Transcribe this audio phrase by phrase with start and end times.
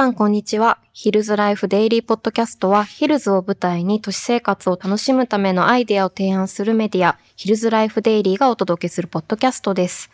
[0.00, 0.78] さんこんにちは。
[0.94, 10.08] ヒルズライフデイリーポッドキャストは、ヒルズを舞台に都市生活を楽しむためのアイデアを提案するメディア、ヒルズライフデイリーがお届けするポッドキャストです。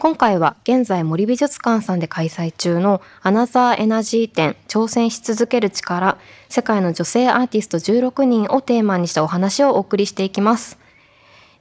[0.00, 6.18] 今回は現在森美術館さんで開催中のアナザーエナジー展挑戦し続ける力
[6.48, 10.76] 世界の女性アーティスト16人をテーマにしたお話をお送りしていきます。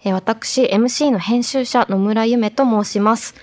[0.04, 3.36] 私 MC の編集者野村ゆめと申します。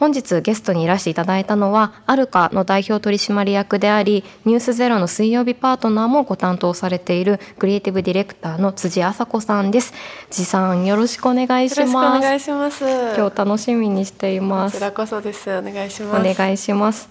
[0.00, 9.92] 本日ゲストにいらしていただいたのは、アルカの代表取締役であり、ニュースゼロの水曜日パートナーもご担当されているクリエイティブディレクターの辻麻子さんです。
[10.30, 12.18] 辻さん、よろしくお願いします。
[12.18, 12.82] お願いします。
[13.14, 14.72] 今日楽しみにしています。
[14.72, 15.50] こちらこそです。
[15.50, 16.30] お願いします。
[16.30, 17.10] お願いします。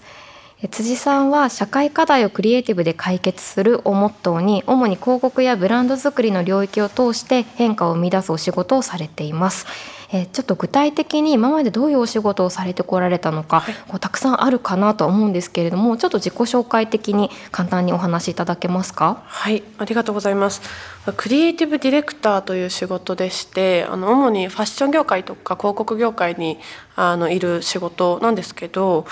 [0.68, 9.66] 辻さんは社会課題をクリエイティブで解決するをモットーに主に広告やブランド作りの領域を通して変化を生み出すお仕事をされています。
[10.12, 19.22] えー、ちょっと具体的に今までどういうお仕事をされてこられたのか、はい、こうたくさんあるかなと思うんですけれどもちょっと自己紹介的に簡単にお話しいただけますか？
[19.24, 20.62] はいありがとうございます。
[21.16, 26.58] クリエイティブディレクターという仕事でしてあの主にファッション業界とか広告業界に
[26.96, 29.06] あのいる仕事なんですけど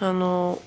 [0.00, 0.60] あの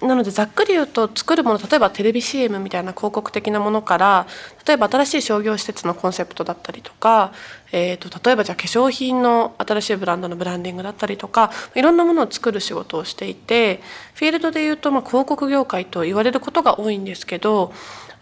[0.00, 4.26] なのでざっくり言うと作るもの例えばテレビ CM みたいな広告的なものから
[4.66, 7.32] 例えば新しい商業施設のコンセプトだったりとか、
[7.72, 13.80] えーと、例えばじゃあ化粧品の新しいブランドのブランディングだったりとかいろんなものを作る仕事をしていて
[14.14, 17.72] フィールドで言うと、ま、広告業界と言われることが多いんですけど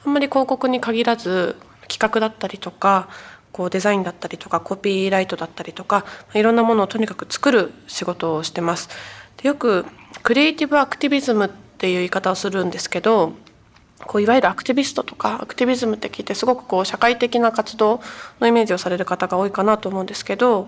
[0.06, 1.56] あんまり広告に限らず
[1.88, 3.08] 企画だったりとか
[3.52, 6.04] こうデザインだったりとかコピーライトだったりとか
[6.34, 8.88] いろんなものをとにかく作る仕事をしてます。
[9.36, 9.86] でよく
[10.25, 13.34] クリエイティブアクティビズムっていう言い方をするんですけど
[13.98, 18.00] こういわゆるアクティビストとかアクティビズムって聞いてすごくこう社会的な活動
[18.41, 20.66] のイメージをされる方が多いかなと思うんですけど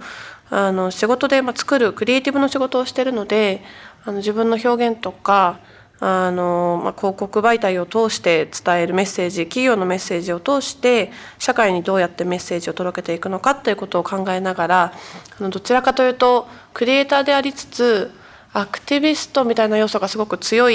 [0.51, 3.63] あの仕事でま作るクリエイティブの仕事をしてるので
[4.05, 5.59] あの自分の表現とか
[6.01, 14.93] あの、ま、広告媒体を通して伝えるメッセージ企業のメッセージを通して社会にどうやってメッセージを届けていくのかっていうことを考えながら
[15.41, 18.13] あのどちらかというとクリエイターでありつつ
[18.57, 20.69] アクティビストみたいな要素がすごく強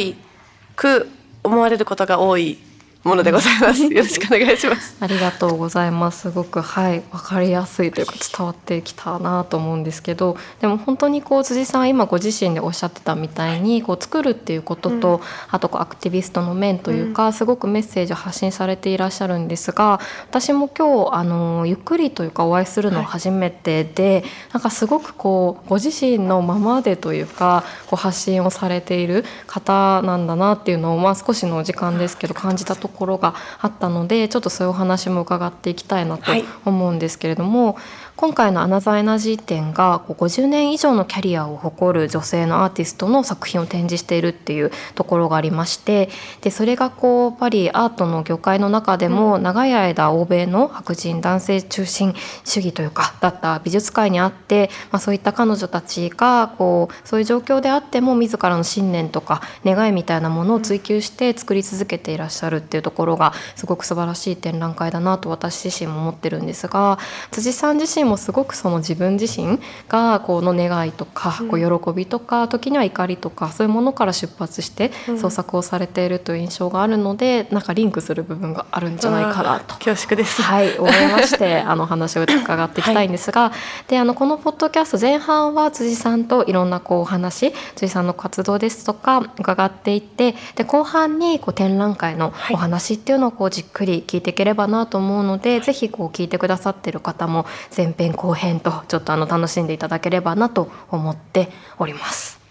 [0.75, 1.09] く
[1.43, 2.59] 思われることが多い
[3.03, 3.81] ものでございます。
[3.91, 4.95] よろしくお願いします。
[4.99, 6.21] ありがとうございます。
[6.21, 24.23] すごくはい分かりやすいというか伝わってきたなと思うんですけど、でも本当にこう辻さん今ご自身でおっしゃってたみたいにこう作るっていうことと、うん、あとこうアクティビストの面というか、うん、すごくメッセージを発信されていらっしゃるんですが、私も今日あのゆっくりというかお会いするの初めてで、はい、
[24.53, 36.31] なんかすごくこうご自身のままでというかこう発信をされている方なんだなっていうのをまあ少しの時間ですけど感じたところがあったのでちょっとそういうお話も伺っていきたいなと
[36.65, 37.83] 思うんですけれども、はい
[38.21, 46.07] 今回のアナザーエナジー展が50年以上のキャリアを誇る女性のアーティストの作品を展示しているっていうところがありまして
[46.41, 52.13] でそれがこうやっぱりアートの業界の中でも長い間欧米の白人男性中心
[52.45, 66.99] 主義というかだった美術界にあって、まあ、そういった彼女たちがこうそういう状況であっても自らの信念とか願いみたいなものを追求して作り続けていらっしゃるっていうところがすごく素晴らしい展覧会だなと私自身も思ってるんですが
[67.31, 79.75] 辻さん自身もすごくその自分自身がこの願いとか、こう喜びとか時には怒りとかそういうものから出発して創作をされているという印象があるので、なんかリンクする部分があるんじゃないかなと。
[79.75, 83.47] 恐縮です、はい思いまして あの話を伺っていきたいんですが、は
[83.87, 97.45] い、であのこのポッドキャスト前半は辻さんといろんなこうお話辻さんの活動ですとか伺っていってで後半にこう展覧会のお話っていうのをこうじっくり聞いていければなと思うので、はい、ぜひこう聞いてくださってる方も
[97.75, 102.41] 前編後編とちょっとあの楽しんでいただければなと思っております。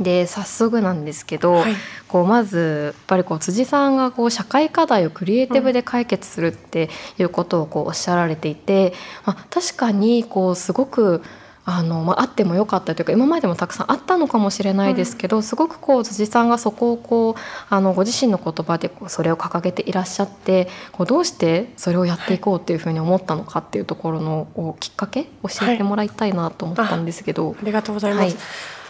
[0.00, 1.74] で早速なんですけど、はい、
[2.08, 8.94] こうまずやっぱりこう辻さんがこう社会課題をクリエイティブで解決するっていうことをこうおっしゃられていて、
[9.26, 11.22] まあ、確かにこうすごく
[11.64, 27.48] あの、まあ、あってもよかったというか今までもたくさんあったのかもしれないですけど、うん、すごくこう辻さんがそこをこうあのご自身の言葉でこうそれを掲げていらっしゃってこうどうしてそれをやっていこうっていうふうに思ったのかっていうところのきっかけ教えてもらいたいなと思ったんですけど。
[27.48, 28.36] はい、あありがとうございます、はい。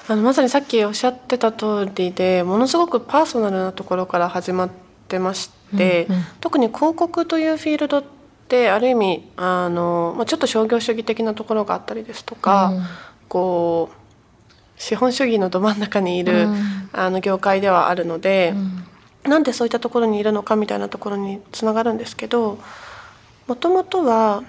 [0.09, 4.71] あのまさにさっきおっしゃってた通りでものすごくパーソナルなところから始まっ
[5.09, 8.22] てまして、うんうん、特に広告というフィールドって
[8.53, 12.83] ってある意味あの、まあ、ちょっと商業主義的なところがあったりですとか、うん、
[13.27, 13.97] こう
[14.77, 18.53] 資本主義のど真ん中にいる、うん、あの業界ではあるので、
[19.25, 22.59] うん、なんでそういったところにいるのかみたいなところにつながるんですけど
[23.47, 24.43] もともとは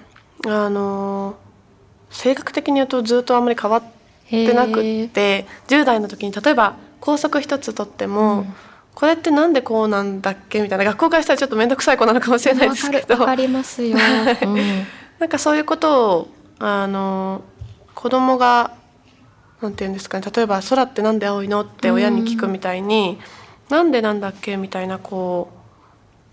[0.46, 1.38] あの
[2.10, 3.84] 性格的に言うとずっとあんまり変わっ
[4.30, 8.46] てなくって10代の時に例えば校則一つとっても、
[8.96, 13.98] これってなんでこうなんだっけみたいな学校からしたらちょっと面倒くさい子なのかもしれないですけどわかりますよ、
[14.44, 14.58] うん、
[15.20, 16.28] なんかそういうことを
[16.60, 17.42] あの
[17.96, 18.72] 子供が
[19.62, 23.20] なんて言うんですかね例えば「空ってなんで青いの?」って親に聞くみたいに
[23.70, 25.50] 「うん、なんでなんだっけ?」みたいなこ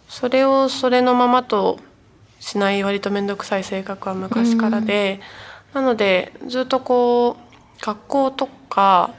[0.08, 1.78] うそれをそれのままと
[2.40, 5.20] しない割と面倒くさい性格は昔からで、
[5.74, 9.10] うん、なのでずっとこう学校とか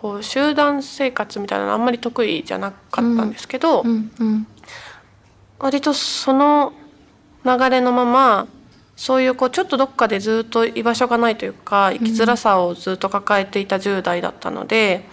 [0.00, 4.46] こう集団生活みたいなのあんまり得意じゃなかったんですけど、うんうん、
[5.58, 6.72] 割とその
[7.44, 8.46] 流れのまま
[8.94, 15.04] そういうこうちょっとどっかでずっと居場所がないというか生きづらさをずっと抱えていた10代だったので、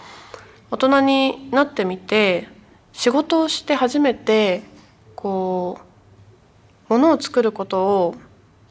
[0.70, 2.46] 大人になってみて
[2.92, 4.62] 仕事をして初めて
[5.16, 5.80] こ
[6.88, 8.14] うものを作ることを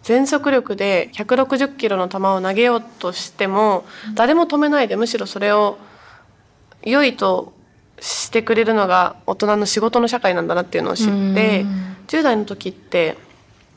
[0.01, 3.83] 全速力で160キロの球を投げようとしても
[4.13, 5.77] 誰も止めないでむしろそれを
[6.85, 7.53] 良いと
[7.99, 11.65] してくれるのが大人の仕事の社会なんだなっていうのを知って
[12.07, 13.17] 10代の時って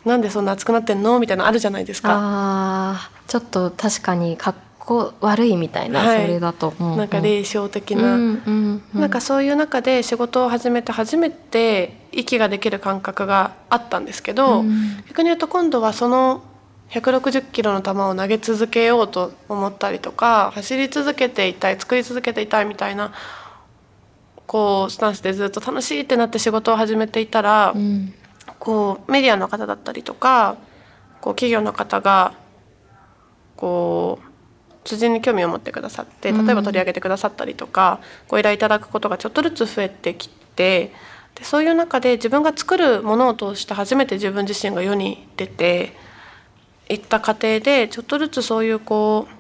[0.05, 1.19] なんでそんな熱くなってんの？
[1.19, 2.11] みたいなのあるじゃないですか。
[2.15, 6.93] あちょっと確かにかっこ悪いみたいな、はい、それだと、うん。
[6.93, 16.43] うん、なんか霊障的な、うんうんうん、なんかそういう中で仕事を始めて初めて息ができる感覚があったんですけど、うん、逆に言うと今度はその
[16.91, 23.13] 160キロの球を投げ続けようと思ったりとか走り続けていたい作り続けていたいみたいな
[24.47, 28.15] こうスタンスでずっと楽しいってなって仕事を始めていたら、うん、
[28.59, 30.57] こうメディアの方だったりとか
[31.21, 32.33] こう企業の方が
[33.57, 34.29] こう
[34.85, 40.93] 辻に興味を持ってくださって例えば取り上げてくださったりとか、ご依頼いただくことがちょっとずつ増えてきて
[41.35, 46.08] でそういう中で自分が作るものを通して初めて自分自身が世に出て。
[46.89, 49.39] いった過程でちょっとずつそういうこう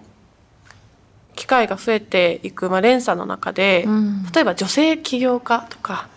[1.35, 6.09] 機会が増えていく、まあ、連鎖の中で、うん、例えば女性起業家とか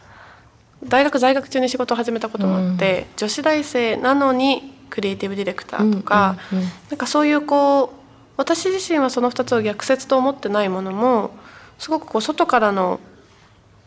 [0.84, 7.90] 大学在学中に仕事を始めたこともあって、うん、女子大生なのにクリエイティブディレクターとか、うんうんうん、なんかそういうこう
[8.36, 11.32] 私自身はその2つを逆説と思ってないものも
[11.78, 13.00] すごくこう外からの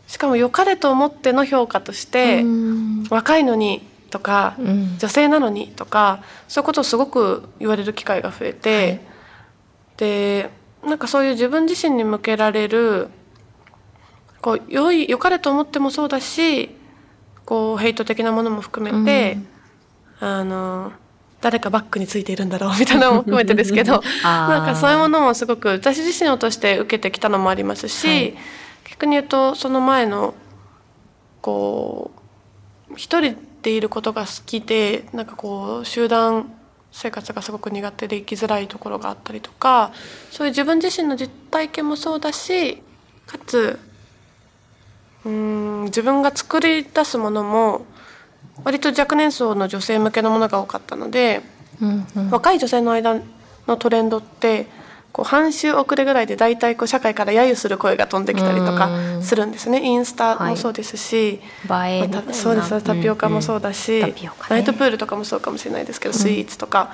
[0.07, 2.43] しかも良かれと思っての評価として、
[3.09, 3.81] 若いのに
[4.15, 8.99] とか、うん、女性なのにとかそういうことをすごく言われる機会が増えて、はい、
[9.97, 10.49] で
[10.85, 13.09] なんかそういう自分自身に向けられる
[14.41, 16.69] こう良い良かれと思ってもそうだし
[17.43, 19.37] こうヘイト的なものも含めて、
[20.21, 20.93] うん、あの
[21.41, 28.37] 誰かバックについているんだろうみたいなのも含めてですけど なんかそういうものもすごく私自身をとして受けてきたのもありますし、はい、
[28.91, 30.35] 逆に言うとその前の
[31.41, 32.11] こ
[32.89, 33.35] う一人
[33.65, 36.53] ていることが好きでなんかこう集団
[36.91, 39.91] 生活がすごく苦手で生きづらいところがあったりとか
[40.29, 42.83] そういう自分自身の実体験もそうだし
[43.25, 43.79] かつ
[45.25, 47.87] うん自分が作り出すものも
[48.63, 51.41] 割と若年層の女性向けのものが多かったので、
[51.81, 53.19] うんうん、若い女性の間
[53.67, 54.67] のトレンドって
[55.15, 59.81] こう半周遅れぐらいで大体こう社会から揶揄する声が飛んできたりとかするんですね。
[59.81, 61.39] インスタもそうですし、
[61.69, 62.81] はい、またそうです。
[62.81, 66.91] タピオカもそうだし、うんうんね、ナイトプールとかもそうかもしれないですけど、スイーツとか。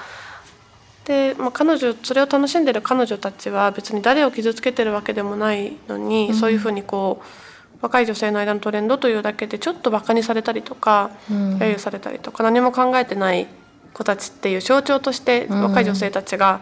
[1.06, 13.48] で、まあ、彼女それを楽しんでる彼女たちは別に誰を傷つけてるわけでもないのに、うん、そういうふうにこう若い女性の間のトレンドというだけでちょっとバカにされたりとか、揶揄されたりとか何も考えてない
[13.94, 16.62] 子たちっていう象徴として若い女性たちが、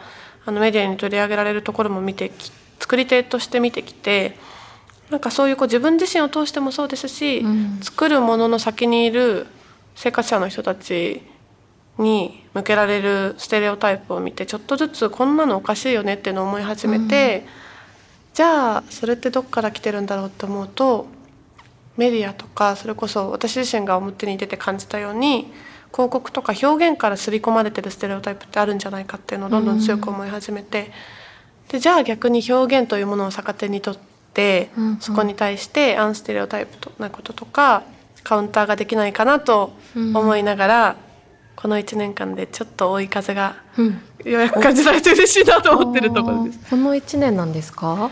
[0.50, 4.36] あのメディアに取り上げられるところも見てき作り手として見てきて
[5.12, 9.46] なんかそういうこう自分自身を通してもそうですし、うん、作るものの先にいる
[9.94, 11.22] 生活者の人たち
[12.00, 21.06] に向けられるステレオタイプを見てちょっとずつこんなのおかしいよねっていうのを思い始めて、うん、じゃあそれってどっから来てるんだろうって思うと
[21.96, 25.52] メディアとかそれこそ私自身が表に出て感じたように
[25.92, 30.92] 広告とか表現から刷り込まれてるステレオタイプってあるんじゃないかっていうのをどんどん強く思い始めて、
[31.70, 33.98] でじゃあ逆に表現というものを逆手にとっ
[34.34, 34.70] て、
[35.00, 37.84] そこに対してアンステレオタイプなこととか
[38.24, 40.96] カウンターができないかなと思いながら、
[41.56, 43.58] この1年間でちょっと追い風が
[44.24, 46.60] ようやく感じられて嬉しいなと思ってるところです。
[46.70, 48.10] この1年なんですか？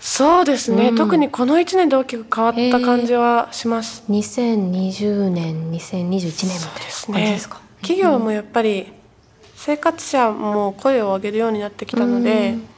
[0.00, 4.02] そうですね、うん、特にこの1年で大きく変わった感じはします。
[4.08, 7.38] えー、2020年2021年ですね。
[7.82, 8.92] 企業もやっぱり
[9.56, 12.68] 生活者も声を上げるようになってきたので、うん、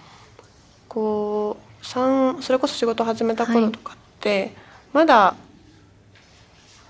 [0.89, 4.53] こうそれこそ仕事始めた頃とかって、はい、
[4.93, 5.37] まだ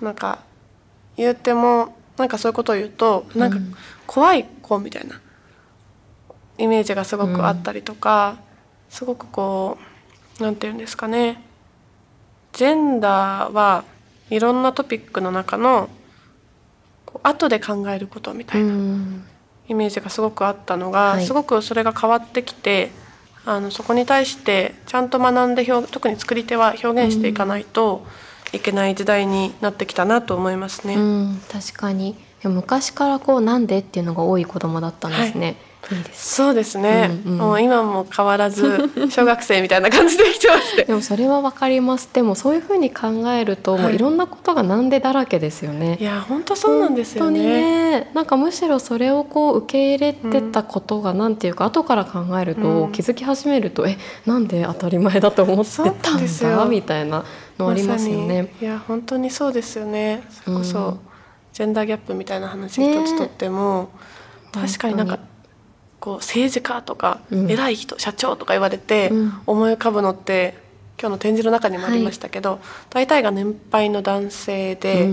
[0.01, 0.39] なんか
[1.19, 3.59] 言ってもなんかそういうことを言うとなんか
[4.07, 5.21] 怖い子みたいな
[6.57, 8.37] イメージがすごくあったりとか、うん、
[8.89, 9.92] すごくこう
[10.41, 11.43] なんて言うんですかね。
[12.53, 13.85] ジェンダーは
[14.31, 15.89] いろんなトピックの中の
[17.23, 18.75] 後で考えることみたいな
[19.69, 22.91] イメージがすごくあったのが、はい、すごくそれが変わってきて
[23.45, 28.07] あのそこに対してちゃんと学んで表特に作り手は表現していかないと
[28.53, 30.97] いけない時代になってきたなと思いますね。
[31.51, 32.17] 確かに。
[32.45, 35.47] 昔からこうなんでっていうのが多い子供だったんですね。
[35.47, 35.57] はい
[35.91, 42.09] いいですそうですね、うんうん、もう今も変わらず 小学生みたいな感じで来てましてでもそれはわかります。
[42.13, 45.99] でもそういうふうに考えると、はい、もういろんなことがなんでだらけですよね。
[46.01, 47.41] いや本当そうなんですよね。
[47.93, 48.11] ね。
[48.15, 55.83] なんかむしろそれをこう受け入れてたことが、うん、なんていうか後から考えると、うん、気づき始めるとえなんで当たり前だと思ってた
[56.17, 57.25] んだみたいな
[57.59, 60.23] のありますよね、ま、いや本当にそうですよね。
[60.45, 61.01] それこそ、うん、
[61.53, 63.91] ジェンダーギャップみたいな話一つとっても、
[64.55, 65.19] ね、確かになんか
[66.03, 69.13] こう政治家とか偉い人、社長とか言われて
[69.47, 70.59] 思い浮かぶのって
[71.01, 75.09] 今日の展示の中にもありましたけど、はい、大体が年配の男性で、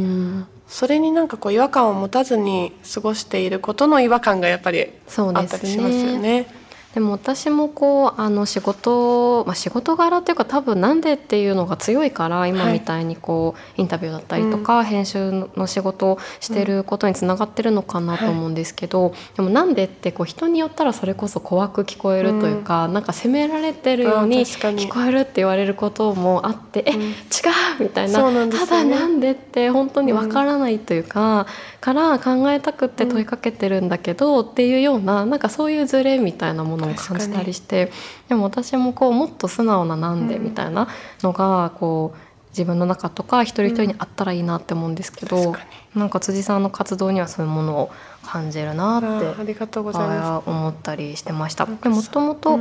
[0.68, 6.48] それになんかこう違和感を持たずに過ごしていることの違和感がやっぱりあったりしますよね。
[6.94, 27.10] でも私もこうあの仕事、まあ、仕事柄っていうか多分なんでっていうのが強いから今みたいにこう、はい、インタビューだったりとか、うん、編集の仕事をしてることにつながってるのかなと思うんですけど、はい、でもなんでってこう人によったらそれこそ怖く聞こえるというか、うん、なんか責められてるように聞こえるって言われることもあって、うん、え違
[27.80, 31.46] うみたいな、ね、ただなんでって本当にわからないというか、
[31.80, 37.92] から考えたくって問いかけてるんだけど、っていうようななんかそういうズレみたいなもののを感じたりして
[38.28, 40.88] でも私もこうもっと素直な「なんで」みたいな
[41.22, 47.92] のがこう自分の中とか一人一人にあったらいいなって思うんですけど、うん、なんか辻さんの活動にはそういうものを
[48.26, 49.08] 感じるなって
[49.40, 50.50] ありがとうございます。
[50.50, 51.66] 思ったりしてました。
[51.66, 52.60] でもともと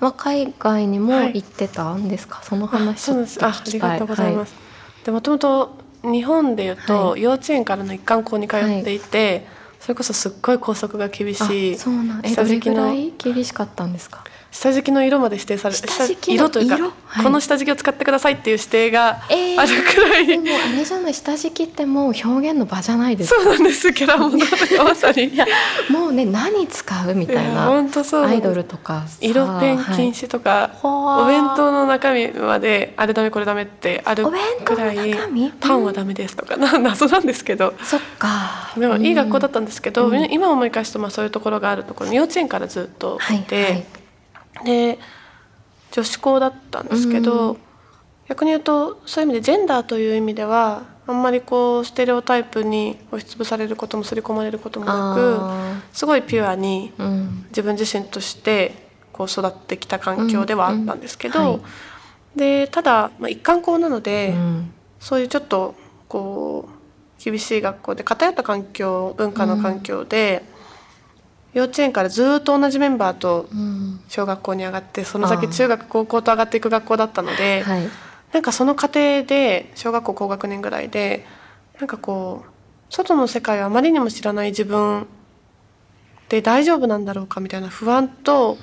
[0.00, 3.90] は海外にも行ってたんですか、はい、その話を聞きたい。
[3.90, 4.52] ありがとうございます。
[4.52, 4.58] は
[5.02, 9.46] い、でもともと日本でいうと、幼稚園からの一貫校に通っていて、
[9.84, 11.76] それこそすっごい校則が厳しい。
[11.76, 12.20] そうなん。
[12.24, 13.12] えどれぐらい？
[13.18, 14.24] 厳しかったんですか？
[14.54, 23.92] 下敷きの色まで指定され下色というか、はい、この下敷きを使ってくださいっていう指定があるくらい、えー、でもあれじゃない下敷きってもう表現の場じゃないですそうなんです。
[23.92, 24.38] キャラもの
[24.84, 25.32] まさに。
[25.90, 28.24] もうね何使うみたいな本当そう。
[28.24, 29.02] アイドルとか。
[29.20, 34.24] 色ペン禁止とか、はい、お弁当の中身まであれダメこれダメってある
[34.64, 35.16] くらい。
[35.60, 37.74] パンはダメですとか、な謎なんですけど。
[37.82, 38.72] そっか。
[38.76, 43.54] でもいい学校だったんですけど、うん、今思い返すとまあそういうところがあるところ幼稚園からずっといて。
[43.56, 43.84] はいはい
[44.64, 44.98] で
[45.92, 47.58] 女子校だったんですけど、うん、
[48.28, 55.40] 逆に言うとそういう意味でジェンダーという意味ではあんまりこうステレオタイプに押しつぶされることも刷り込まれることもなく
[55.96, 56.92] すごいピュアに
[57.50, 58.74] 自分自身として
[59.12, 61.52] こう育ってきた環境ではあったんですけど、うんうん。
[61.52, 61.58] は
[62.36, 65.74] い、でただ、まあ、一貫校なので、うん、そういうちょっと
[66.08, 70.42] こう厳しい学校で偏った環境文化の環境で。
[71.54, 73.48] 幼稚園からずっと同じメンバーと
[74.08, 77.88] 小学校に上がって、その先中学高校と上がっていく学校だったので、はい、
[78.32, 81.24] なんかその過程で小学校高学年ぐらいで
[81.78, 82.50] なんかこう
[82.92, 85.06] 外の世界をあまりにも知らない自分
[86.28, 88.58] で大丈夫なんだろうかみたいな不安と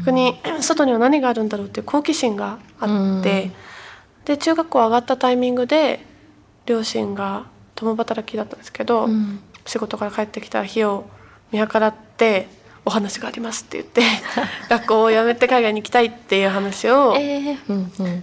[0.00, 3.52] 逆に 外には何があるんだろうっていう好奇心があって
[4.24, 6.04] で中学校上がったタイミングで
[6.66, 7.46] 両親が
[7.76, 9.08] 共働きだったんですけど
[9.66, 11.06] 仕事から帰ってきた日を
[11.52, 12.48] 見計らって
[12.84, 14.02] お話がありますって言って
[14.68, 17.14] 学校を辞めて海外に行きたいっていう話を、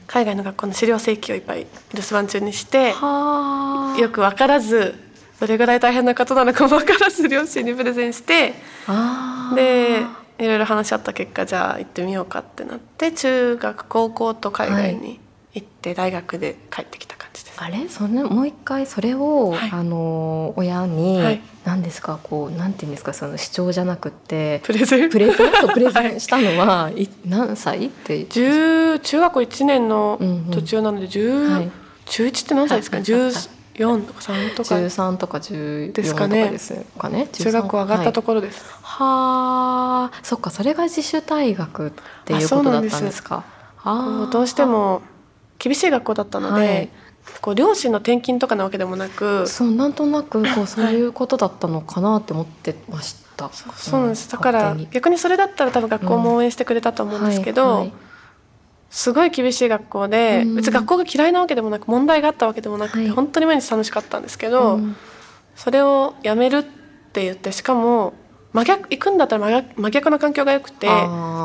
[0.07, 4.95] 海外の学校の資料請求をいっぱい留守番中にしてよく分からず
[5.39, 8.55] どれぐらい大変なことなのかも分からず両親にプレゼンして
[9.55, 10.03] で
[10.39, 15.19] いろいろ話し合った結果じゃあ行ってみようかってなって中学高校と海外に
[15.53, 17.61] 行って大学で帰ってきた感じです。
[17.61, 17.87] あれ？
[17.89, 25.09] そのもう一回それを、はい、あの親に、はい、何ですかこうなんていうんですかその主張じゃなくてプレゼン？
[25.09, 25.51] プレゼン？
[25.73, 28.25] プレゼンしたのは、はい、何歳って？
[28.25, 30.19] 中学校1年の
[30.51, 31.71] 途中なので、うんうんはい、
[32.05, 36.49] 中1って何歳ですか、はい、14とか3とか？13とか14ですかね。
[36.49, 37.27] ですかね。
[37.31, 41.91] 中学校上がったところです、はあそっかそれが自主退学っ
[42.25, 43.43] ていうことだったんですか。
[43.83, 45.01] あどうしても
[45.57, 46.89] 厳しい学校だったので、はい、
[47.41, 54.29] こう両親の転勤とかなわけでもなくそうなんとなくこうそういうことだったのかなって思ってました、はい、そうなんです。
[54.31, 57.93] だから逆にそれだったら多分学校も応援してくれたと思うんですけど、うんはいはい、
[58.89, 64.95] すごい厳しい学校で、うん、別に学校が嫌いなわけでもなく問題があったわけでもなくて、はい、本当に毎日楽しかったんですけど、うん、
[65.55, 66.63] それをやめるっ
[67.11, 68.13] て言ってしかも
[68.51, 70.87] 真逆行くんだったら真逆な環境が良くて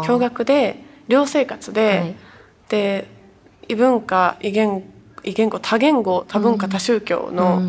[0.07, 2.17] 共学で寮生活で、
[2.71, 3.07] で
[3.69, 4.83] 異文化異言
[5.25, 7.63] 異言語多言語多文化多宗教の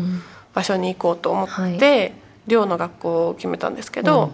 [0.54, 2.14] 場所に行こうと思って、
[2.46, 4.32] 寮の学校を決めたんですけど、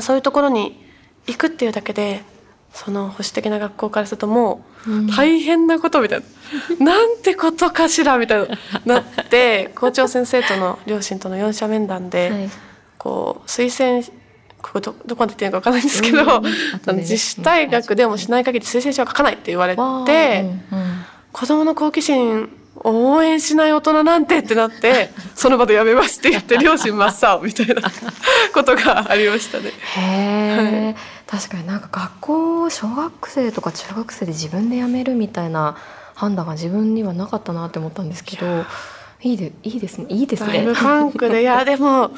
[0.00, 0.80] そういうところに
[1.26, 2.22] 行くっていうだけで
[2.74, 6.26] その保守的な学校からするともう大変なことみたいな、
[6.78, 8.48] うん、なんてことかしらみたい
[8.84, 12.50] ななって校長先生との両親との四者面談で、はい、
[12.98, 14.02] こう推薦
[14.60, 20.78] ここどどこまで言っていいのか分からないんですけど、うん、自主退学でもしない限り推薦書は書かないって言われて、うん。
[20.78, 21.03] うん、
[21.34, 27.74] 子どもの好奇心応援しない大人なんてってなって その場でやめますって言って両親真っ青みたいな
[28.54, 29.72] ことがありましたね。
[29.96, 35.76] へはい確かになんか学校小学生とか中学生で自分で辞めるみたいな
[36.14, 38.64] 判断が自分にはなかったなって思ったんですけど
[39.20, 40.60] いいでいいですねいいですね。
[40.62, 42.12] ファンクでいやでも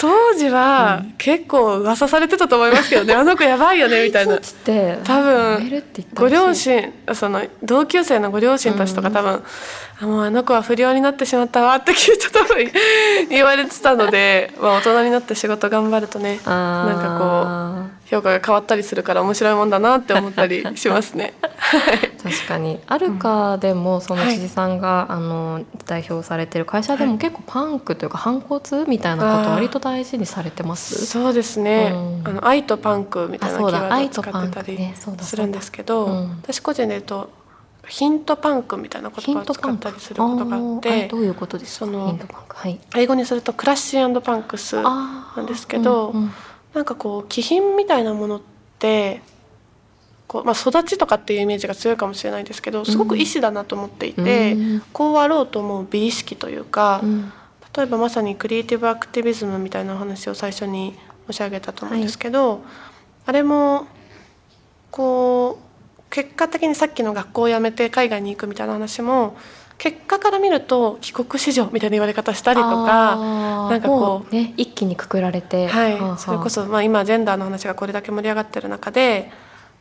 [0.00, 4.40] 当時は結構噂されてたと思いますけどね、うん、あの子やばいよねみたいな。
[5.04, 5.82] 多分
[6.14, 9.42] ご両親その同級生のご両親たちとか多分、
[10.00, 12.54] うん、もうあの子は不良になってしまったわって聞いたと
[13.28, 21.32] 言われてたので、まあ、大人になって仕事頑張るとねなんかこう評価が変わったりするから面白いもんだなって思ったりしますね。
[22.20, 22.80] 確かに。
[22.88, 31.06] あるかでもその辻さんが、はい、あの代表されてる会社でも結構パンクというか反骨みたいなこと割と大事にされてます？
[31.06, 37.30] そうですね、うん、あの愛とパンクみたいなキーワードを使ってたりするんですけど、ねうん、私個人で言うと
[37.86, 41.86] ヒントパンクみたいな言葉を使ったりすることがあってどういうことですか？
[41.86, 46.32] その、はい、英語にするとクラッシュパンクスなんですけど、うんうん
[46.74, 48.40] なんかこう気品みたいなものっ
[48.78, 49.22] て
[50.26, 57.32] こう、まあ、育ちとかっていうイメージが強いかもしれないですけどすごく意志だなと思っていて、うん、こうあろうと思う美意識というか、うん、
[57.76, 60.94] 例えばまさにクリエイティブアクティビズムみたいなお話を最初に
[61.26, 62.60] 申し上げたと思うんですけど、はい、
[63.26, 63.88] あれも
[64.92, 65.58] こ
[65.98, 69.36] う結果的にさっきの学校を辞めて海外に行くみたいな話も
[69.80, 73.16] 結果から見ると帰国子女みたいな言われ方したりとか
[73.70, 79.30] なんかこう、ね、一気にくくられて、はい、それこそ、まあ、今ジェンダーの話がこれだけ盛り上がってる中で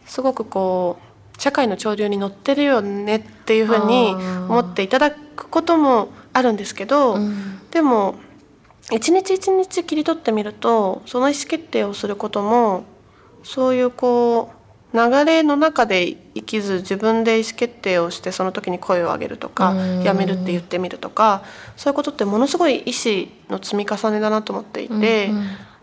[0.05, 0.99] すごくこ
[1.37, 4.15] う社会の潮流に乗ってるよねっていうふうに
[4.47, 8.15] 思っていただくこともあるんですけど、うん、でも
[8.93, 12.85] 一日一日切り取ってみるとその意思決定をすることも
[13.43, 14.58] そういうこう
[14.93, 21.43] 流れの中で生きず自分で意思決定をしてその時に声を上げるとかやめるって言ってみるとか
[21.77, 25.31] そういうことってものすごい意思の積み重ねだなと思っていて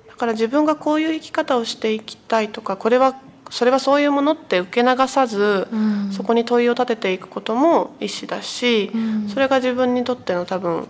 [0.09, 3.16] だから自分がこういう生き方をしていきたいとかこれは
[3.51, 5.69] それはそういうものって受け流さず
[6.11, 8.90] そこに問いを立てていくことも意思だし
[9.33, 10.88] それが自分にとっての多分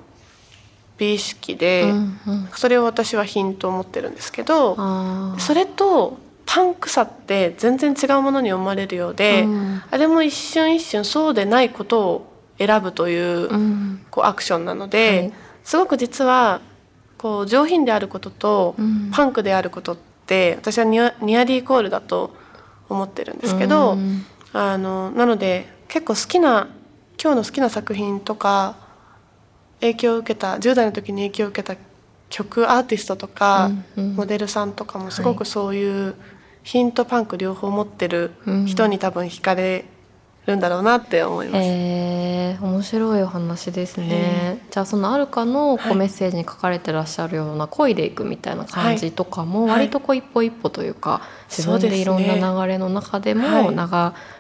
[0.97, 1.93] 美意識で
[2.55, 4.75] それを私は品と思ってるんですけど
[5.39, 15.33] それとパンクさって全然違うものに思われるようで、うん、あれも一瞬一瞬そうでないことを選ぶという,、こうアクションなので、はい、
[15.65, 16.63] すごく実は
[17.19, 18.77] こう上品であることと、
[19.13, 22.35] パンクであることって私はニアニアリーイコールだと
[22.89, 23.99] 思ってるんですけど、
[24.53, 26.69] あのなので結構好きな
[27.23, 28.77] 今日の好きな作品とか
[29.81, 31.81] 影響を受けた10代の時に影響を受けた
[32.29, 36.15] 曲アーティストとか、モデルさんとかもすごくそういう
[36.67, 38.33] ヒントパンク両方持ってる
[38.67, 39.85] 人に多分惹かれ
[40.47, 41.65] るんだろうなって思います。
[41.65, 44.67] えー、面白いお話ですね。
[44.73, 53.79] じゃあそのあるかのこうメッセージに書かれてらっしゃるような恋でいくみたいな感じとかも割とこう一歩一歩というか、自分でいろんな流れの中でも流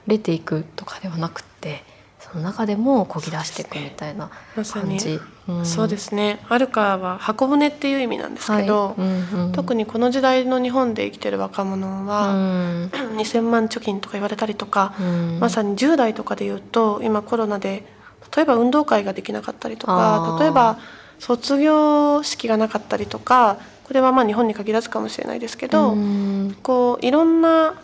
[0.08, 1.84] れていくとかではなくて。
[2.30, 4.30] その中でもこぎ出していくみたいな
[4.72, 5.20] 感じ。
[5.48, 6.40] うん、そうですね。
[6.48, 8.94] アルカは箱舟っていう意味なんですけど、はい。
[8.98, 17.86] うんうん、特にこの時代の日本で生きてる若者は、うん、 2,000万貯金とか言われたりとか、うん、まさに10代とかで言うと今コロナで
[18.34, 20.78] 例えば運動会ができなかったりとか例えば
[21.18, 27.74] 卒業式がなかったりとかこれはまあ日本に限らずかもしれないですけど、うん、こういろんな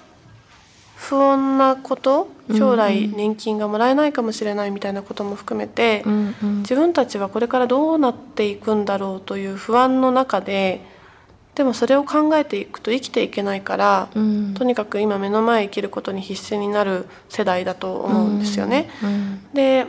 [1.03, 10.81] 不穏なこと将来年金がもらえないかもしれないみたいなことも含めて、うんうん、自分たちはこれからどうなっていくんだろうという不安の中で
[11.57, 18.89] でもそれを考えていくと生きていけないから、うん、とにかく今目の前生きることに必死になる世代だと思うんですよね。
[19.03, 19.87] うんうん、で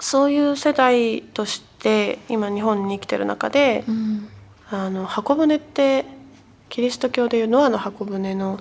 [0.00, 3.84] そういう世代として今日本に生きてる中で、
[4.70, 6.06] あの箱舟って
[6.70, 8.58] キリスト教でいうノアの箱舟の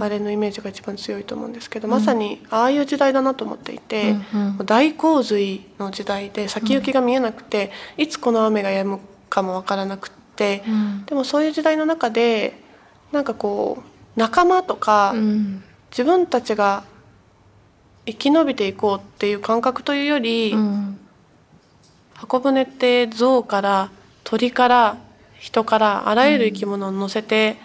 [0.00, 4.16] あれのイメージが一番強いと思うんですけど、うん、まさにああいう時代だなと思っていて、
[4.66, 12.60] 大洪水の時代で先行きが見えなくて、うん、いつこの雨が止むかも分からなくって、うん、でもそういう時代の中で
[13.12, 15.14] なんかこう仲間とか、
[15.90, 16.84] 自分たちが
[18.04, 20.98] 生き延びていこうっていう感覚というより、うん。
[22.14, 23.90] 箱舟って象から
[24.22, 24.96] 鳥から
[25.44, 27.58] 人からあらゆる生き物を乗せて、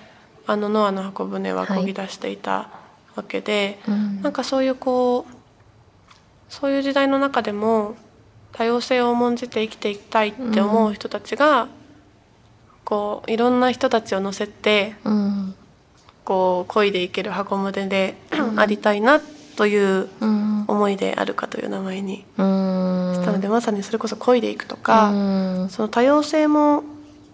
[0.46, 2.70] あのノアの箱舟は漕ぎ出していた
[3.16, 4.22] わけで、うん。
[4.22, 5.34] なんかそういうこう
[6.50, 7.96] そういう時代の中でも
[8.52, 11.70] 多様性を重んじて生きていきたいって思う人たちが、
[12.84, 15.56] こういろんな人たちを乗せてうん。
[16.26, 18.18] こう漕いでいける箱舟で
[18.58, 19.22] ありたいな
[19.56, 20.66] といううん。
[20.68, 23.14] 思いであるかという名前にうん。
[23.16, 25.12] したので、まさにそれこそ漕いでいくとか。
[25.12, 25.16] う
[25.68, 25.70] ん。
[25.70, 26.84] その多様性も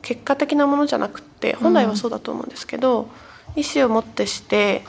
[0.05, 3.09] 結果的なものじゃなくって本来はそうだと思うんですけど、
[3.55, 4.83] 意思をもってして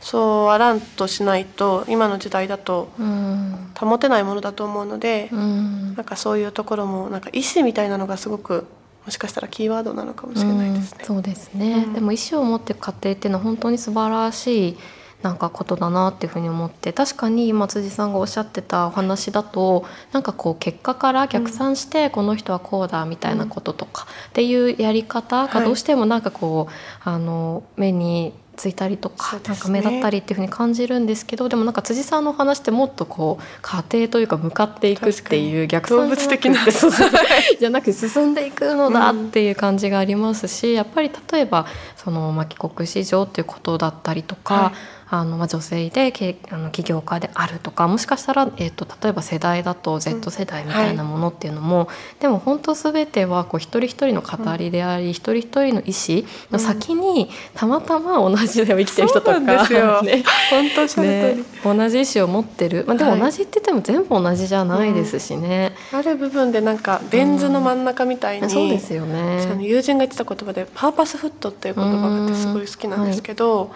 [0.00, 8.66] そうあらんとしないと今の時代だとうん保てないものだと思うので、うんなんかそういうところもなんか意思みたいなのがすごく
[9.04, 11.06] もしかしたらキーワードなのかもしれないですねうん。
[11.06, 14.78] そうですね、うんでも意思を持っていく過程っていうのは本当に素晴らしい
[15.22, 36.60] なんかことだなっていうふうに思って確かに今辻さんがおっしゃってたお話だとなんかこう結果から逆算してこの人はこうだみたいなこととかっていうやり方がどうしてもなんかこう、あの目についたりとか、なんか目立ったりっていうふうに感じるんですけどでもなんか辻さんのお話ってもっとこう過程というか向かっていくっていう逆算動物的な。
[37.58, 51.88] じゃなく進んでいくのだっていう感じがありますし、やっぱり例えばその、まあ、帰国子女っていうことだったりとか、はいあのまあ、女性でけあの起業家であるとかもしかしたら、えー、と例えば世代だと Z 世代みたいなものっていうのも、
[52.20, 63.20] でも本当全てはこう一人一人の語りであり、一人一人の意思の先にたまたま同じ時代を生きてる人とか本当ね、同じ意思を持ってる、まあ、でもはい。
[63.20, 69.56] 同じって言っても全部同じじゃないですしね、ある部分でなんかベン図の真ん中みたいに、そうですよね。
[69.60, 73.72] 友人が言ってた言葉で「パーパスフット」っていう言葉があってすごい好きなんですけど、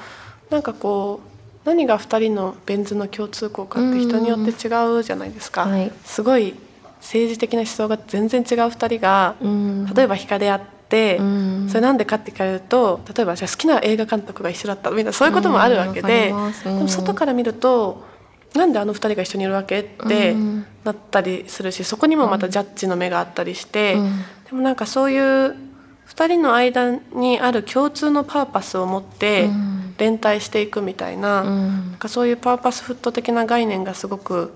[0.50, 5.90] なんかこう何が2人のベン図の共通項かって人によって違うじゃないですか、はい。
[6.04, 6.54] すごい
[7.00, 9.86] 政治的な思想が全然違う2人がうん。
[9.94, 11.68] 例えば惹かれ合って、うん。
[11.68, 16.52] それなんでかって聞かれると例えばじゃあ好きな映画監督が一緒だったみたいなそういうこともあるわけで、うん。
[16.78, 18.04] でも外から見ると
[18.54, 20.66] なんであの2人が一緒にいるわけってうん。
[20.84, 24.18] なったりするしそこにもまたジャッジの目があったりして、うん。
[24.44, 25.56] でもなんかそういう
[26.08, 29.74] 2人の間にある共通のパーパスを持ってうん。
[29.96, 34.52] 連帯していくみたいな,、うなんんかそういうパーパスフット的な概念がすごく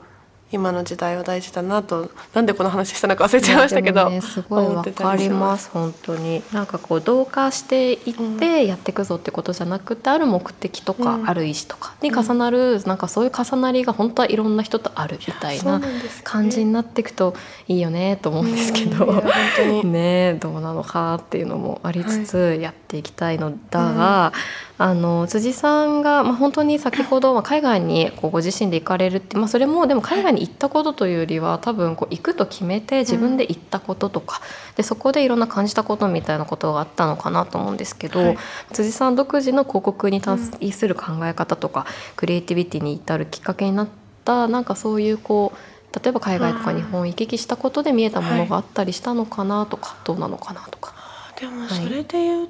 [0.51, 5.71] 今の時代は大事だなとなんでこの話したのか忘れちゃいましたけど、ね、すごいわかりします。
[5.71, 6.43] 本当に。
[6.53, 11.29] なんかこう同化していってやっていくぞってことじゃなくて、ある目的とか、うん。
[11.29, 15.81] ある意思とかに重なる、なんかそういう重なりが本当はいろんな人とあるみたいな
[16.25, 17.35] 感じになっていくと
[17.67, 19.23] いいよねと思うんですけど、
[19.85, 24.33] ねどうなのかっていうのもありつつやっていきたいのだが、
[24.79, 34.41] あの辻さんが、まあ、本当に先ほど、まあ、海外にこうご自身で行かれるって、まあ、それもでも海外に行ったことというよりは多分こう行くと決めて自分で行ったこととか、
[34.77, 38.39] でそこでいろんな感じたことみたいなことがあったのかなと思うんですけど、はい。
[38.73, 40.39] 辻さん独自の広告に対
[40.73, 43.89] する考え方とか、クリエイティビティに至るきっかけになっ
[44.25, 45.59] たなんかそういうこう
[46.03, 50.95] 例えば海外とか日本行き来したことで見えたものがあったりしたのかなとか、どうなのかなとか。
[51.41, 52.49] でもそれで言う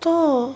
[0.00, 0.54] と、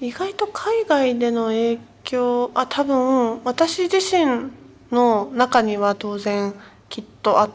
[0.00, 4.50] 意外と海外での影響あ多分私自身
[4.90, 6.54] の中には当然
[6.88, 7.50] きっとあっ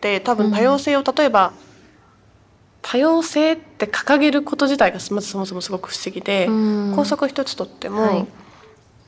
[0.00, 1.52] て多分多様性を、例えば
[2.82, 6.92] 多様性って掲げること自体がまずそもそもすごく不思議で、うん。
[6.94, 8.26] 校則一つとっても、はい。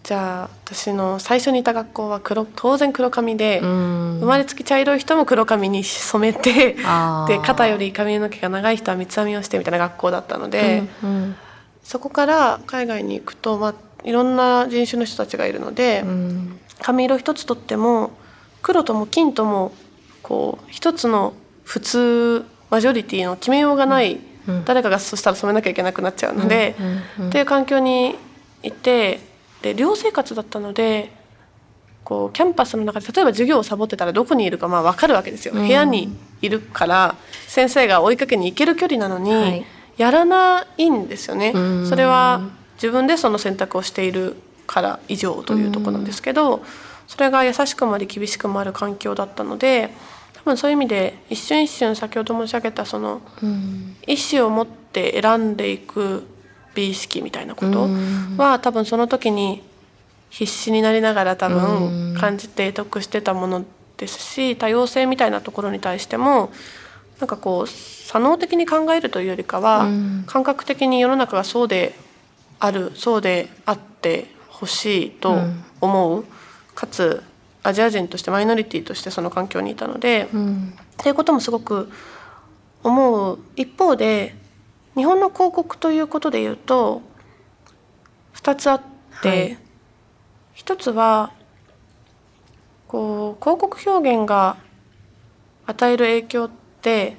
[0.03, 11.37] じゃあ私の最初にいた学校は黒当然黒髪で、生生まれつき茶色い人も黒髪に染めてで肩より髪の毛が長い人は三つ編みをしてみたいな学校だったので、うん。
[11.85, 18.12] そこから海外に行くと、まあ、いろんな人種の人たちがいるので、うん髪色一つとっても
[18.62, 19.73] 黒とも金とも
[20.23, 21.33] こう一つの
[21.64, 24.64] 普通マジョリティの決めようがない、うん。
[24.64, 26.77] 誰かがそしたら染めなきゃいけなくなっちゃうので、
[27.19, 27.29] うん。
[27.29, 28.14] っていう環境に
[28.62, 29.21] いて
[29.62, 31.12] で寮生活だったので
[32.05, 35.67] こうキャンパスの中で例えば授業をサボってたらどこにいるかまあ分かるわけですよ、うん。
[35.67, 39.64] 部屋にいるから先生が追いかけに行ける距離なのに、はい。
[39.97, 41.87] やらないんですよね、うん。
[41.88, 42.41] それは
[42.75, 44.37] 自分でその選択をしている
[44.69, 46.63] から以上というところなんですけど、
[47.09, 49.91] それが優しくもあり厳しくもある環境だったので
[50.35, 53.97] 多分そういう意味で一瞬一瞬先ほど申し上げたそのうん。
[54.07, 56.27] 意思を持って選んでいく
[56.75, 58.37] 美意識みたいなことうん。
[58.37, 59.63] は多分その時に
[60.31, 62.13] 必死になりながら多うん。
[62.13, 63.65] 分感じて得してたもの
[63.97, 66.53] ですし多様性みたいなところに対しても
[67.21, 70.25] なんかこう左脳的に考えるというよりかはうん。
[70.27, 71.95] 感覚的に世の中がそうで
[72.61, 74.27] あるそうであって
[74.59, 75.38] ほしいと
[75.81, 76.25] 思う。
[76.75, 77.23] かつ
[77.62, 81.90] アジア人としてマイノリティとしてその環境にいたので、うん、っていうこともすごく
[82.83, 83.38] 思う。
[83.57, 84.35] 一方で
[84.97, 87.03] 日本の広告ということで言うと
[88.35, 88.83] 2つあっ
[89.23, 89.59] て、はい、
[90.57, 91.33] 1つは
[92.88, 94.57] こう広告表現が
[95.66, 96.51] 与える影響っ
[96.83, 97.16] て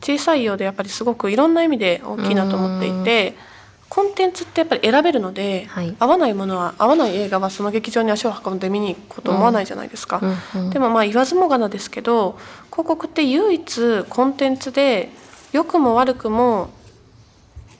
[0.00, 3.51] 小さいようでやっぱりすごくいろんな意味で大きいなと思っていて。
[3.92, 12.38] コンテンツってやっぱり選べるので、はい、合わないものは合わない映画はその劇場に足を運んで見に行くこと思わないじゃないですか、うんうんうん、でもまあ言わずもがなですけど
[12.70, 15.10] 広告って唯一コンテンツで
[15.52, 16.70] 良くも悪くも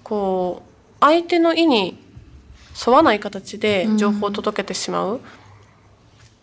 [0.04, 0.70] こう
[1.00, 1.98] 相手の意に
[2.86, 5.20] 沿わない形で情報を届けてしまう、うん、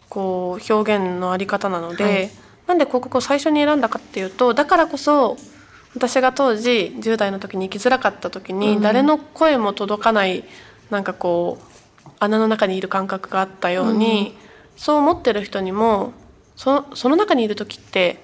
[0.10, 2.32] こう表現のあり方なので、はい、
[2.66, 5.38] なんで広告を最初に選んだかっていうとだからこそ
[5.96, 10.44] 私が当時10代の時に生きづらかった時に、誰の声も届かない
[10.90, 11.58] なんかこ
[12.06, 14.36] う穴の中にいる感覚があったように、
[14.78, 16.14] そう思ってる人にも
[16.56, 18.24] そその中にいる時って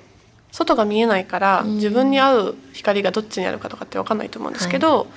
[0.52, 5.08] 外が見えないから、自分に合う光がどっちにあるかとかって分かんないと思うんですけど、はい、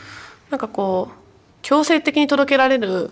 [0.50, 1.14] なんかこう
[1.62, 3.10] 強制的に届けられる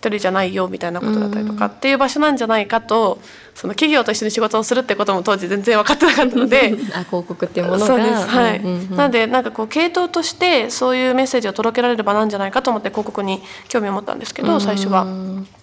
[0.00, 3.20] 一人じゃないよみたいなことだったりとかっていう場所なんじゃないかと
[3.54, 7.86] その企業と一緒に仕事をするってことも当時全然分かってなかったので あ広告っていうものが。
[7.86, 8.26] そうです。
[8.26, 15.06] はい、うんうん、なのでなんかこう系統としてそういうメッセージを届けられる場なんじゃないかと思って広告に興味を持ったんですけど最初は。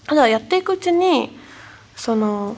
[0.05, 1.35] ただやっていくうちに
[1.95, 2.55] その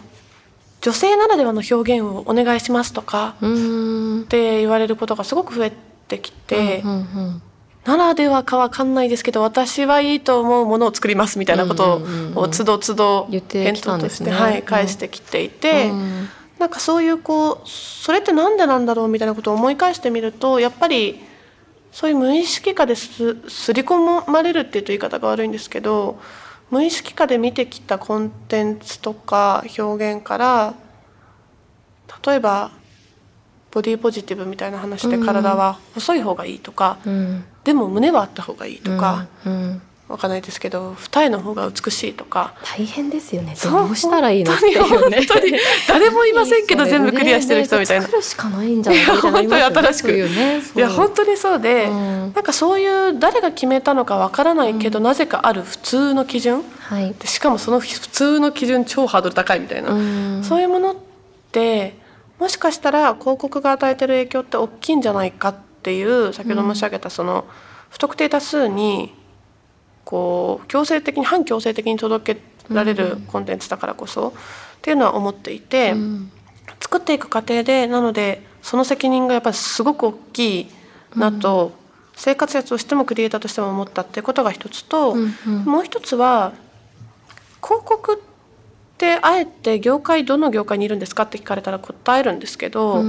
[0.82, 5.72] 女性ならではの表現をお願いしますとかって言われることがすごく増え
[6.10, 7.42] てきて、うんうんうん
[7.90, 12.04] ならではかわかんないですけど私はいいと思うものを作りますみたいなこと
[12.36, 21.20] をつどつど返答として、はい、返してきていて、うん、なんかそういうこうそれって何でなんだろうみたいなことを思い返してみるとやっぱり
[21.92, 26.20] そういう無意識化ですすり込まれるっていうと言い方が悪いんですけど
[26.70, 30.76] 無意識化で見てきたコンテンツとか表現から
[32.24, 32.70] 例えば
[33.72, 39.82] ボディポジティブみたいな話で体は細い方がいいとか、うん、でも胸はあった方がいいとか、うんうん。
[40.10, 42.56] わかんないですけど二重の方が美しいとか。
[42.64, 43.56] 大変ですよね。
[43.64, 45.20] どうしたらいいのっていうね。
[45.88, 60.96] 誰もいませんけど全部クリアしてる人みたいな、ね、しかないんじゃないか本当に新しく、ね、いや本当にそうで、うん、なんかそういう誰が決めたのかわからないけど、うん、なぜかある普通の基準、はい、しかもその普通の基準超ハードル高いみたいな、うん、そういうものっ
[61.52, 61.96] て
[62.40, 67.46] もしかしたら広告が与えてる影響って大きいんじゃないかっていう先ほど申し上げたその
[67.90, 69.14] 不特定多数に
[70.06, 75.94] こう強制的に反強制的に届けられるコンテンツだからこそ、っていうのは思っていて、
[76.80, 80.68] 作っていく過程でなのでその責任がやっぱりすごく大きい
[81.16, 81.74] なと、
[82.16, 85.16] 生活やとしてもクリエイターとしても思ったっていうことが一つと、
[85.66, 86.54] もう一つは
[87.64, 88.18] 広告っ
[88.98, 93.04] てあえて業界どの業界にいるんですかって聞かれたら答えるんですけど、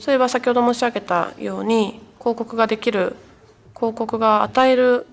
[0.00, 3.16] それは先ほど申し上げたように広告ができる
[3.74, 5.06] 広告が与える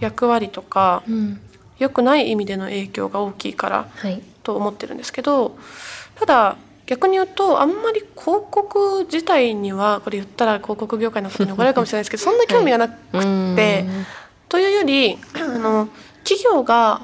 [0.00, 1.40] 役割とか、うん、
[1.78, 3.88] 良くない意味での影響が大きいから
[4.42, 5.52] と思ってるんですけど、はい、
[6.18, 13.86] ただ逆に言うとあんまり広告自体にはこれ言ったら広告業界の方に怒られるかもしれないですけど そんな興味がなくて、はい、
[14.48, 15.88] というよりあの
[16.24, 17.02] 企業が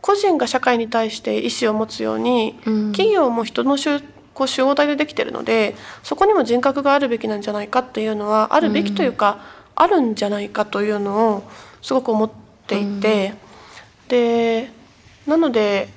[0.00, 4.00] 個人が社会に対して意思を持つように、うん、企業も人の集
[4.36, 9.38] こう集合体でできてるのでそこにも人格があるべきなんじゃないかっていうのはあるべきというか、
[9.78, 11.42] うん、あるんじゃないかというのを
[11.80, 12.30] すごく思っ
[12.66, 13.32] ていて、
[14.02, 14.70] うん、で
[15.26, 15.88] なので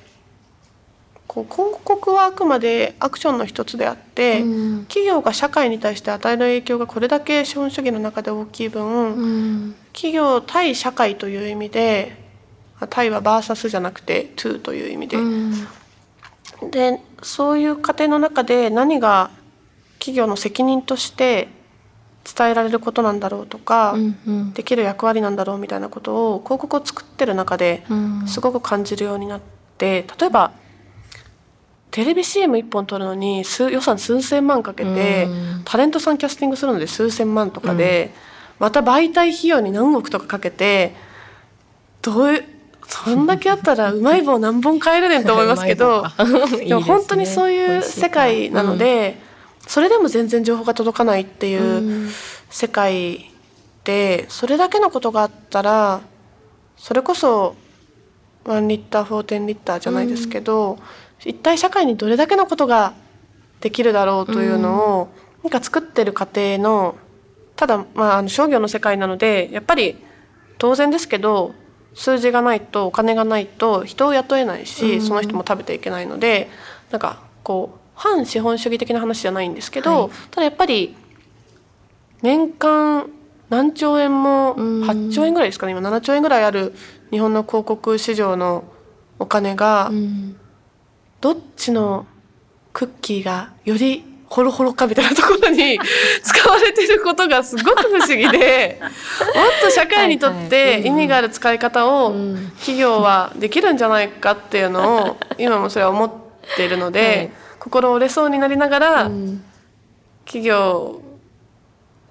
[1.28, 12.16] こう広告はあくまでアクションの一つであって、うん、企業が社会に対して与える影響がこれだけ資本主義の中で大きい分、うん、企業対社会という意味で
[12.90, 15.18] 対はバーサスじゃなくてトゥという意味で。
[15.18, 19.32] うん、でそういう過程の中で何が
[20.00, 21.50] 企業の責任として
[22.24, 27.84] 伝えられることなんだろうとか、うんうん、できる役割なんだろうみたいなことを広告を作ってる中で
[28.28, 29.42] すごく感じるようになっ
[29.78, 30.52] て例えば
[31.92, 38.12] テレビ CM1 本撮るのに数予算数千万かけて、うん、タレントさんキャスティングするので数千万とかで、
[38.60, 40.94] うん、また媒体費用に何億とかかけて
[42.02, 42.44] どう
[42.88, 46.06] そんだけあったらうまい棒何本買えるねんと思いますけど
[46.68, 49.30] でも本当にそういう世界なので。
[49.70, 52.10] それでも全然情報が届かないっていう
[52.50, 53.30] 世界
[53.84, 56.02] でそれだけのことがあったら
[56.76, 57.56] それこそ
[58.46, 60.80] 1リッター4.10リッターじゃないですけど、うん、
[61.24, 62.96] 一体社会にどれだけのことが
[63.62, 65.10] できるだろうというのを、
[65.44, 66.96] うん、なんか作ってる過程の
[67.56, 69.98] ただ、まあ、あの商業の世界なのでやっぱり
[70.58, 71.54] 当然ですけど
[72.00, 75.02] 数字がないとお金がないと人を雇えないし、うん。
[75.02, 76.50] その人も食べていけないので
[76.92, 80.12] なんかこう反資本主義的な話じゃないんですけど、はい。
[80.32, 80.96] ただやっぱり
[82.22, 83.10] 年間
[83.50, 84.84] 何兆円もうん。
[84.84, 86.74] 8兆円ぐらいですかね今7兆円ぐらいある
[87.12, 88.64] 日本の広告市場の
[89.20, 90.38] お金がうん。
[91.20, 92.08] どっちの
[92.72, 95.80] クッキーがよりホロホロかみたいなところに
[96.22, 98.92] 使われてることがすごく不思議でもっ
[99.62, 100.86] と社会にとってうん。
[100.88, 102.52] 意味がある使い方をうん。
[102.60, 106.12] 企業はできるんじゃないかっていうのを 今もそれは思っ
[106.56, 107.32] ているので、はい。
[107.60, 109.44] 心折れそうになりながらうん。
[110.26, 111.02] 企業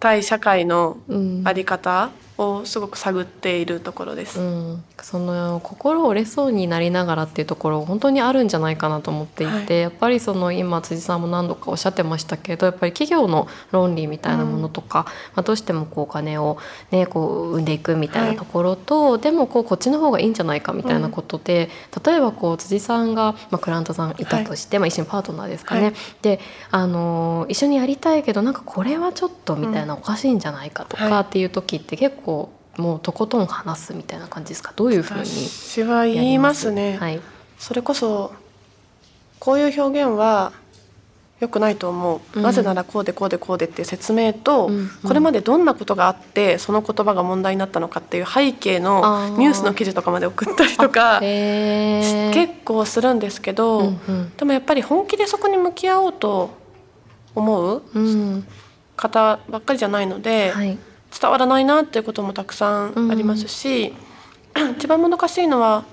[0.00, 1.42] 対社会のうん。
[1.44, 4.40] あり方をすごく探っているところです。
[4.40, 9.82] うん、その心折れそうになりながらっていうところ本当にあるんじゃないかなと思っていて、はい。
[9.82, 16.58] やっぱりその今辻さんも何度かおっしゃってましたけどやっぱり企業の論理みたいなものとか、まあ、どうしてもこうお金を、
[16.90, 21.68] ね、こう生んでいくみたいなところと、でもこうこっちの方がいいんじゃないかみたいなことで、
[22.04, 25.94] 例えばこう辻さんが、まあ、クライアントさんいたとして、まあ、一緒にパートナーですかね、はい。
[26.22, 32.27] であの一緒にやりたいけどなんかこれはちょっとみたいな、おかしいんじゃないかとはいかっていう時って結構
[32.76, 34.72] もうとことん話すみたいな感じですか？
[34.76, 36.96] どういうふうに私は言いますね。
[36.98, 37.20] はい、
[37.58, 38.32] それこそ
[39.40, 40.52] こういう表現は
[41.40, 42.42] 良くないと思う、うん。
[42.42, 44.74] なぜならこうでこうでこうでっていう説明と、うん。
[44.76, 54.32] うんこれまでどんなことがあってその言葉が問題になったのかっていう背景のニュースの記事とかまで送ったりとか結構するんですけど、うんうん。
[54.36, 56.50] でもやっぱり本気でそこに向き合おうと
[57.34, 58.46] 思ううん
[58.96, 60.78] 方ばっかりじゃないので、はい
[61.20, 63.94] 伝わらないなっていうこともたくさんありますし、
[64.76, 65.84] 一番難しいのは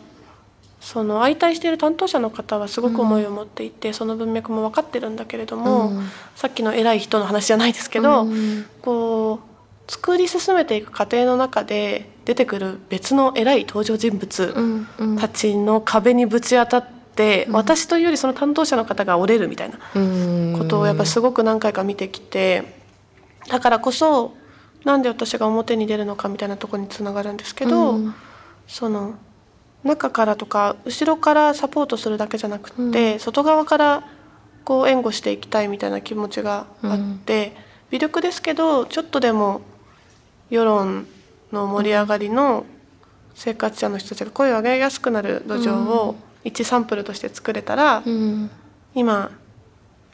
[0.82, 6.08] その相対している担当者の方はすごく思いを持っていて、その文脈も分かってるんだけれども、うん。
[6.36, 8.66] さっきの偉い人の話じゃないですけど、うん。
[8.82, 9.40] こ
[9.88, 15.18] う作り進めていく過程の中で出てくる別の偉い登場人物うんうん。
[15.18, 22.76] たちの壁にぶち当たって、私というよりその担当者の方が折れるみたいなうんことをやっぱすごく何回か見てきて
[23.48, 24.36] だからこそ
[24.86, 28.16] なんで私が表に出るのかみたいなところにつながるんですけど、うん。
[28.68, 29.16] その
[29.84, 34.04] 中からとか後ろからサポートするだけじゃなくって、外側から
[34.64, 37.56] こう援護していきたいみたいな気持ちがあって、
[37.92, 39.62] 微力ですけどちょっとでも
[40.50, 41.08] 世論
[41.52, 42.66] の盛り上がりの
[43.36, 48.50] 生活者の人たちが声を上げやすくなる土壌を一サンプルとして作れたら、うん。
[48.94, 49.32] 今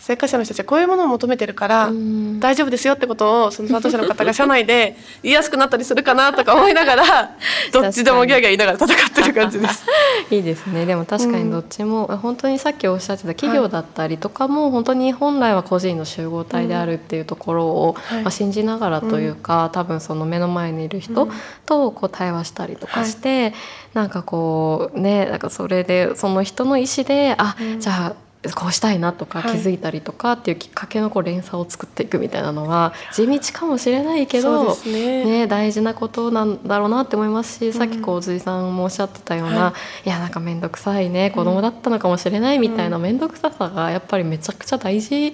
[0.02, 2.40] 生活者の人たちはこういうものを求めてるから、うん。
[2.40, 7.36] 大丈夫ですよってことをその担当者の方が社内で 言いやすくなったりするかなとか思いながら
[7.72, 9.86] どっちでもギャーギャー言いながら戦ってる感じです。
[10.32, 10.88] いいですね。
[10.88, 21.30] でも確かにどっちも、本当にさっきおっしゃってた企業だったりとかも、本当に本来は個人の集合体であるっていうところを、はいまあ、信じながらというか、多分その目の前にいる人
[21.68, 23.54] とこう対話したりとかして、
[23.94, 29.58] なんかこうねなんかそれでその人の意思であ、じゃあこうしたいなとか気はい。
[29.60, 35.26] づいたりとかっていうきっかけのこう連鎖を作っていくみたいなのは地道かもしれないけどね。
[35.26, 39.74] ね、大事なことなんだろうなって思いますし、さっきこう辻さんもおっしゃってたような、、は
[40.06, 40.10] い。
[40.10, 45.32] やなんか面倒くさいね子供だったのかもしれないみたいな面倒くささがやっぱりめちゃくちゃ大事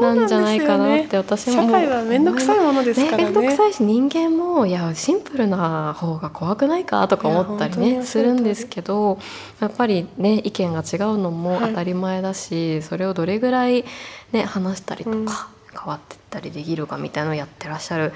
[0.00, 3.24] ななんじゃないかなっねて私も社会は面倒くさいものですからね。
[3.24, 9.18] 面倒くさいし人間もいやシンプルな方が怖くないかとか思ったりねするんですけど
[9.60, 12.41] やっぱりね意見が違うのもはい当たり前だし、
[12.82, 13.84] それをどれぐらい
[14.32, 15.26] ね話したりとか、うん。
[15.26, 18.12] 変わってったりできるかみたいなのをやってらっしゃる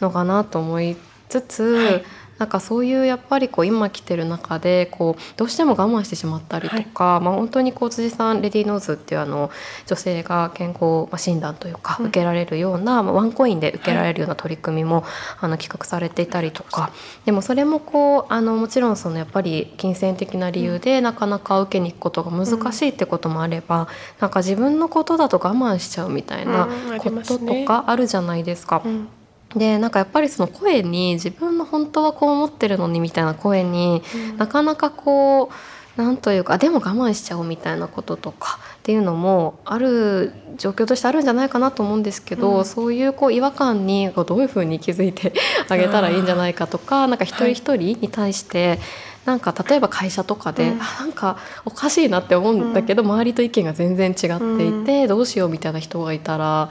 [0.00, 0.96] のかなと思い
[1.28, 2.04] つつ、はい
[2.38, 9.50] なんかそういうやっぱりこう今来てる中でこうどうしても我慢してしまったりとか、まあ、本当にこう辻さんレディーノーズっていうあの
[9.86, 12.06] 女性が健康まあ診断というかうん。
[12.06, 15.04] 受けられるような、まあ、ワンコインで受けられるような取り組みも、
[15.40, 16.90] あの企画されていたりとか。
[17.24, 23.88] でもそれもこうあのもちろんそのやっぱり金銭的な理由でなかなか受けに行くことが難しいってこともあれば、
[24.20, 26.68] なんか自分のことだと我慢しちゃうみたいな
[26.98, 28.82] こととかあるじゃないですか。
[28.84, 29.08] うん
[29.54, 34.36] でなんかやっぱりその声に自分の本当はこう思ってるのにみたいな声に、うん。
[34.36, 35.50] なかなかこ
[35.96, 42.64] うなんというかあでも我慢しちゃおうみたいなこととかっていうのもある状況としてあるんじゃないかなと思うんですけど、うん。
[42.64, 45.32] そういうこう違和感にこうどういうふうに気づいて
[45.68, 48.78] あげたらいいんじゃないかとかなんか一人一人に対して、
[49.24, 50.82] なんか例えば会社とかで、うん。
[50.82, 56.68] あなんかおかしいなって思うんだけど、周りと意見が全然違っていて、どうしようみたいな人がいたら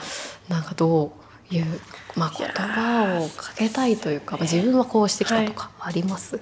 [0.50, 1.14] なんかど
[1.52, 1.66] ういう、
[2.16, 6.40] まあ、言葉をかけたいというか、まあ、自分はこうしてきたとかあります、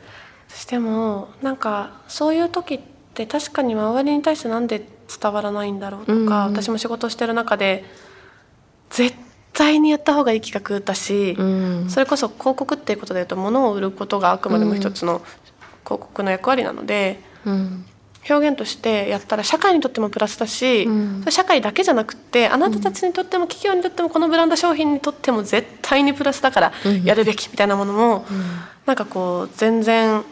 [0.47, 2.79] そしてもなんかそういう時っ
[3.13, 4.87] て確かに周りに対してなんで
[5.21, 6.27] 伝わらないんだろうとか、うん。
[6.53, 7.83] 私も仕事してる中で
[8.89, 9.15] 絶
[9.51, 11.89] 対にやった方がいい企画だし、うん。
[11.89, 15.21] それこそ広告っていうことで言うと物を売ることがあくまでも一つの
[15.83, 17.85] 広告の役割なのでうん
[18.29, 21.25] 表現としてやったら社会にとってもプラスだし、うん。
[21.29, 27.03] 社会だけじゃなくってあなたたちにとっても企業にとってもこのブランド商品にとっても絶対にプラスだからうん。
[27.03, 28.25] やるべきみたいなものも、
[28.85, 30.23] なんかこう全然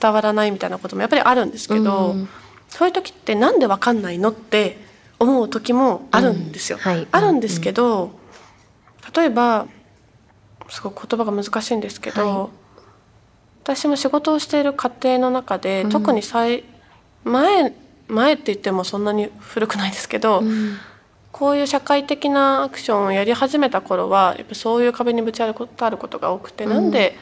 [0.00, 2.28] 伝わらないみたいなこともやっぱりあるんですけど、うん。
[2.68, 4.78] そういう時ってなんでわかんないのって
[5.18, 6.78] 思う時もあるんですよ。
[6.78, 6.90] うん。
[6.90, 7.06] はい。
[7.10, 8.10] あるんですけど、
[9.14, 9.66] 例えば
[10.70, 12.63] すごく言葉が難しいんですけど、はい
[13.64, 15.90] 私も仕事をしている過程の中で、うん。
[15.90, 16.64] 特に最
[17.24, 17.72] 前
[18.06, 20.76] 前って言ってもそんなに古くないですけど、うん。
[21.32, 26.70] こういう社会的なアクションをやり始めた頃はやっぱそういう壁にぶち当たることが多くて、うん。
[26.70, 27.16] なんで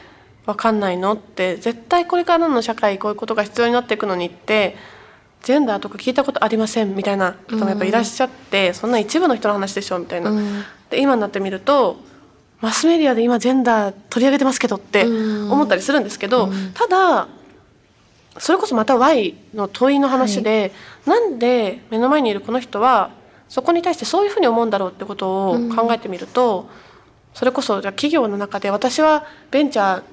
[0.45, 4.75] わかんないのって絶対これからの社会こういうことが必要になっていくのにって
[5.43, 10.29] ジェンダーとか聞いたことありませんみたいな人もやっぱいらっしゃって、そんな一部の人の話でしょみたいな。
[10.31, 10.63] うん。
[10.89, 11.97] で今になってみると
[12.63, 15.51] マスメディアで今ジェンダー取り上げてますけどってうん。
[15.51, 16.71] 思ったりするんですけど、うん。
[16.73, 17.27] ただ
[18.39, 20.71] それこそまた Y の問いの話で、
[21.05, 23.11] なんで目の前にいるこの人は
[23.49, 26.69] そこに対してそういうふうに思うんだろうってことを考えてみると、
[27.33, 30.03] それこそじゃあ企業の中で私はベンチャー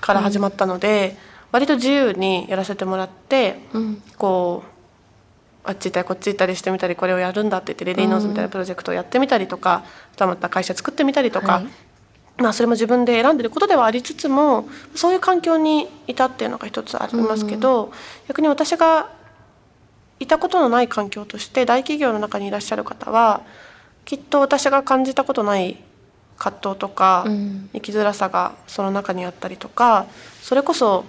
[0.00, 1.16] から始まったので、
[1.52, 4.02] 割と自由にやらせてもらってうん。
[4.18, 9.84] こうあっち行ったりこっち行ったりしてみたりこれをやるんだって言ってレディーノーズみたいなプロジェクトをやってみたりとか、
[10.16, 11.66] たまた会社作ってみたりとか、はい
[12.40, 17.92] まあそれも自分で選んでることではありつつもそういう環境にいたっていうのが一つありますけど、
[18.28, 19.10] 逆に私が
[20.18, 23.42] いたことのない環境として大企業の中にいらっしゃる方は
[24.04, 25.76] きっと私が感じたことない
[26.38, 27.70] 葛藤とか、うん。
[27.74, 30.06] 生きづらさがその中にあったりとか
[30.42, 31.04] それこそ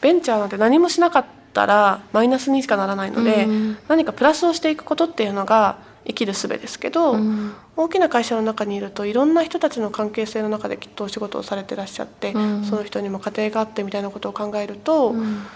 [0.00, 3.78] ベンチャーなんて何もしなかったらマイナスにしかならないので、うん。
[3.88, 12.64] 何かプラスをしていくことっていうのが生きる術ですけど、うん大きな会社の中にいるといろんな人たちの関係性の中できっとお仕事をされてらっしゃって、うん。
[12.64, 15.46] その人にも家庭があってみたいなことを考えると、うん。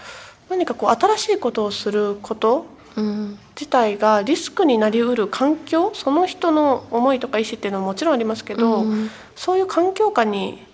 [0.49, 2.65] 何かこう新しいことをすること
[2.95, 3.37] うん。
[3.55, 9.11] 自体がリスクになりうる環境その人の思いとか意思っていうのももちろんありますけど、うん。
[9.35, 10.65] そういう環境下に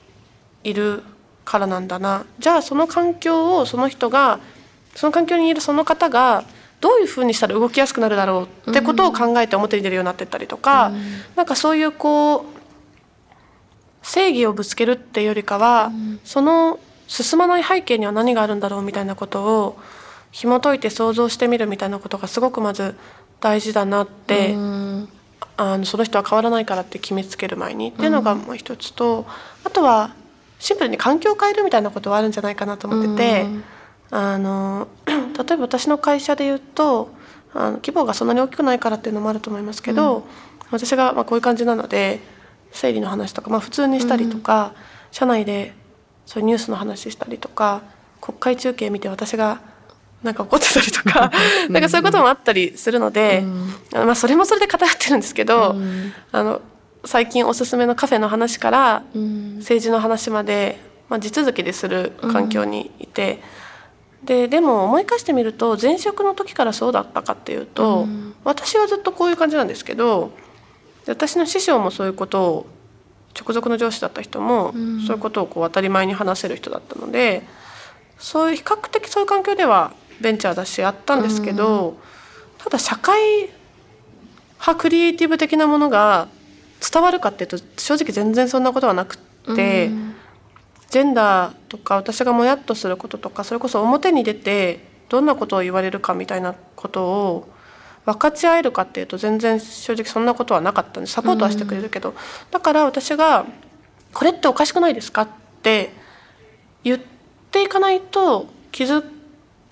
[0.63, 1.03] いる
[1.43, 2.25] からなんだな。
[2.39, 4.39] じゃあその環境をその人が
[4.95, 6.45] その環境にいるその方が
[6.81, 11.01] どういうふうにしたら動きやすくなるだろうってことを考えて表に出るようになってったりとか、うん。
[11.35, 12.43] なんかそういうこう
[14.01, 16.19] 正義をぶつけるっていうよりかは、ん。
[16.25, 19.77] その進まない背景には何があるんだろうみたいなことを
[20.31, 22.95] 紐解いて想像してみるみたいなことがすごくまず
[23.39, 25.09] 大事だなって、うん。
[25.57, 29.27] あのその人は変わらないからって決めつける前にっていうのがもう一つと、
[29.63, 30.15] あとは
[30.57, 33.63] シンプルに環境を変えるみたいなことはあるんじゃないかなと思ってて、うん
[34.11, 35.13] あの 例
[35.53, 37.09] えば私の会社で言うと
[37.53, 40.25] あの規模がそんなに大きくないからっていうのもあると思いますけど、
[40.69, 42.19] 私がまあこういう感じなので
[42.71, 44.73] 生理の話とか、まあ、普通にしたりとか、
[45.11, 45.73] 社内で
[46.25, 47.81] そういうニュースの話したりとか
[48.21, 49.59] 国会中継見て私が
[50.23, 51.31] なんか怒ってたりとか
[51.69, 53.45] なんかそういうこともあったりするので、う
[54.03, 54.05] ん。
[54.05, 56.13] まあ、それもそれで偏ってるんですけど、うん。
[56.31, 56.61] あの
[57.03, 59.55] 最近おすすめのカフェの話からうん。
[59.57, 63.41] 政治の話まで、まあ、地続きでする環境にいて、
[64.23, 68.35] ででも思い返してみると前職の時からそうだったかっていうと、うん。
[68.43, 70.31] 私はずっとこういう感じなんですけど
[71.05, 72.65] で私の師匠もそういうことを
[73.39, 75.01] 直属の上司だった人も、うん。
[75.01, 77.43] そういうことをこう当たり前に話せる人だったので
[78.19, 81.97] そういう比較的そういう環境ではベンチャーだしあったんですけど、
[82.59, 83.49] ただ社会
[84.59, 86.27] 派クリエイティブ的なものが
[86.79, 90.15] 伝わるかっていうと正直全然そんなことはなくって、うん
[90.91, 97.49] ジェンダーとか私がもやっとすることとかそれこそ表に出てどんなことを言われるかみたいなことを
[98.05, 102.13] 分かち合えるかっていうと全然正直そんなことはなかったんですサポートはしてくれるけど、
[102.49, 103.45] だから私が
[104.13, 105.27] 「これっておかしくないですか?」っ
[105.61, 105.93] て
[106.83, 106.99] 言っ
[107.51, 109.03] ていかないと気づ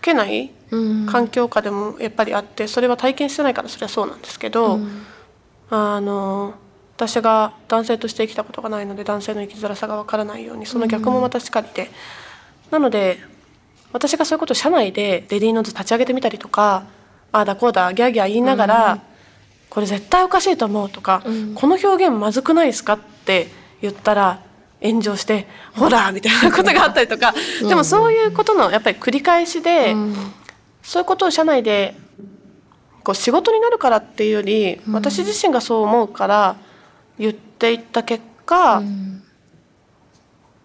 [0.02, 5.06] けないうん環境下でもやっぱりあってそれは体験してないからそれはそうなんですけど、うん
[5.72, 6.56] あの
[7.00, 11.90] 私が男性として生きたことがないので男性の生きづらさがわからないようにその逆もまたしかりで、
[12.72, 13.20] なので
[13.94, 16.84] 私がそういうことを社内でレディーノーズ立ち上げてみたりとか
[17.32, 19.00] ああだこうだギャーギャー言いながら、
[19.70, 21.56] これ絶対おかしいと思うとか、うん。
[21.56, 23.48] この表現まずくないですかって
[23.82, 24.42] 言ったら
[24.82, 25.48] 炎上して
[25.78, 29.94] 「ほら!」みたいなことがあったりとか、でもそういうことのやっぱり繰り返しで。
[29.94, 30.16] うん。
[30.82, 31.96] そういうことを社内で
[33.04, 34.94] こう仕事になるからっていうより、うん。
[34.94, 36.56] 私自身がそう思うから
[37.20, 39.24] 言っていった結果、うん。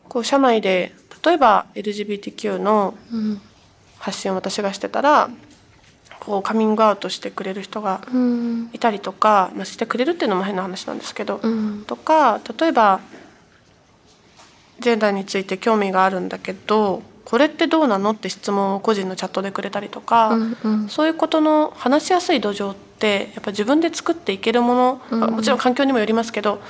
[0.09, 0.95] こう社内で
[1.25, 3.41] 例えば LGBTQ のうん
[3.99, 5.31] 発信を私がしてたら
[6.21, 8.71] こうカミングアウトしてくれる人がうん。
[8.73, 11.85] いたりとか、まあ、してくれるっていうのも変な話なんですけど、うん。
[11.87, 13.01] とか例えば
[14.81, 20.89] ジェンダーについて興味があるんだけどこれってどうなのって質問を個人のチャットでくれたりとか、うんうん。
[20.89, 26.61] そういうことの話しやすい土壌ってやっぱ自分で作っていけるもの、うんもちろん環境にもよりますけど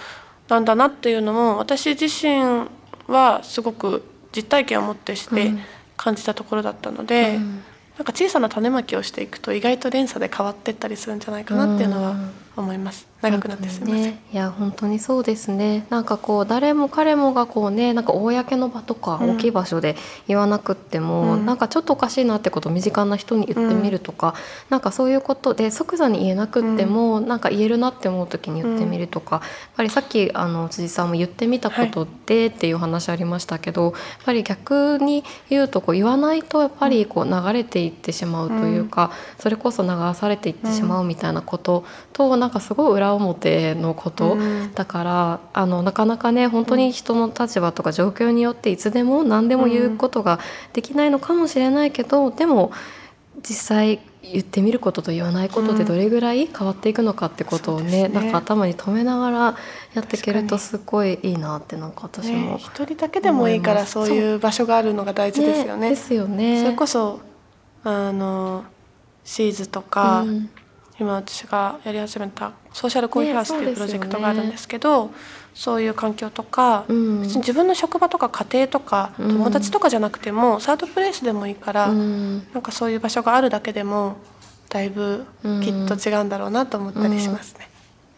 [0.48, 2.68] なんだなっていうのも私自身
[3.08, 5.60] はすごく実体験を持ってしてうん。
[5.96, 7.62] 感じたところだったので、うん。
[7.96, 13.06] なんか小さな種まきをしていくと意外と連鎖で変わっていったりするんじゃないかなっていうのはうん思います。
[13.20, 14.04] 長くなってすみません。
[14.04, 15.86] ね、いや本当にそうですね。
[15.90, 19.34] なんかこう誰も彼もがこうねなんか公の場とかうん。
[19.34, 19.96] 大きい場所で
[20.28, 21.46] 言わなくっても、うん。
[21.46, 24.34] なんかちょっとおかしいなってことを身近な人に言ってみるとか、
[24.70, 29.44] なんかそういうことで即座に言えなくっても、なんか言えるなって思う時に言ってみるとか、やっ
[29.76, 33.92] ぱりさっきあの辻さんも言ってみたことでっていう話ありましたけど、やっ
[34.24, 41.84] ぱり逆に言うとこう言わないとやっぱりこう流れていってしまうというか、それこそ流されていってしまうみたいなこと
[42.14, 44.72] と、なんかすごい裏表のこと、うん。
[44.72, 50.38] だからあのなかなかね本当に人の立場とか状況によっていつでも何でも言うことが
[50.72, 52.72] できないのかもしれないけど、でも
[53.46, 58.20] 実際言ってみることと言わないことでどれぐらい変わっていくのかってことをね,、そうですね。
[58.20, 59.56] なんか頭に留めながら
[59.92, 65.90] やっていけるとすごいいいなってなんか私ねも、一人だけでもいいからそういう場所があるのが大事ですよね。
[65.90, 66.62] ですよね。
[66.62, 67.20] それこそ
[67.82, 68.64] あの
[69.24, 70.50] シーズとか、うん
[70.98, 75.10] 今私がやり始めたソーシャルコーヒーハウスっていうプロジェクトがあるんねですけど
[75.54, 77.22] そういう環境とか、うん。
[77.22, 79.28] 別に自分の職場とか家庭とかうん。
[79.28, 82.38] 友達とかじゃなくても、サードプレイスでもいいから、うん。
[82.52, 84.16] なんかそういう場所があるだけでも
[84.68, 85.24] だいぶ
[85.62, 87.68] きっと違うんだろうなと思ったりしますね。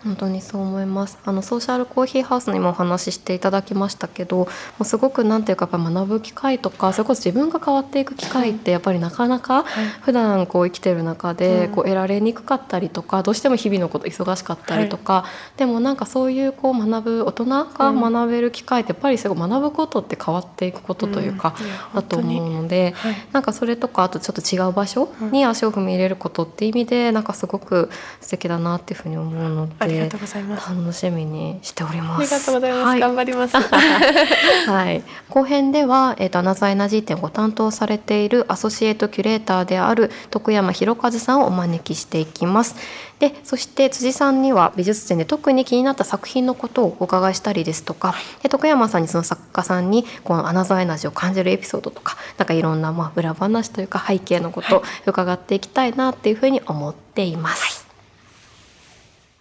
[0.04, 1.18] 本当にそう思います。
[1.24, 4.46] あのソーシャルコーヒーハウスにもお話ししていただきましたけども
[4.80, 9.64] うすごくなんていうかやっぱ学ぶ機会とかそれこそ自分が変わっていく機会ってやっぱりなかなか
[10.02, 11.72] 普段こう生きてる中でうん。
[11.76, 15.24] こう得られにくかったりとかどうしても日々のこと忙しかったりとか、
[15.56, 21.54] でもなんかそういうこう学ぶ大人が学べる機会ってやっぱりすごい学ぶことって変わっていくことというか
[21.94, 22.92] だと思うので。
[22.96, 23.16] はい。
[23.32, 27.90] なんかそれとかあとちょっと違う場所に足を踏み入れることって意味でなんかすごく
[28.20, 30.68] 素敵だなっていうふうに思うのありがでとうございます。
[30.68, 32.34] 楽しみにしております。
[32.34, 32.84] ありがとうございます。
[32.84, 33.56] はい頑張ります。
[34.70, 42.76] はい、後編では、えー、とアナザーエナジー展をご担当されているアソシエイトキュレーターである徳山博和さんをお招きしていきます。
[43.18, 57.85] でそして辻さんには美術展で特に気になった作品のことをお伺いしたりですとかで徳山さんにその作家さんにこのアナザーエナジーを感じるエピソードとかなんかいろんなまあ裏話というか背景のことを伺っていきたいなっていうふうに思っています。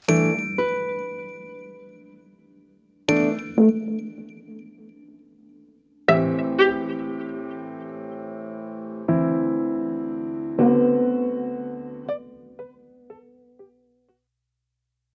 [0.07, 0.64] Música